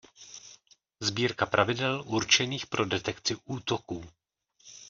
Sbírka 0.99 1.45
pravidel 1.45 2.03
určených 2.07 2.65
pro 2.67 2.85
detekci 2.85 3.35
útoků. 3.45 4.05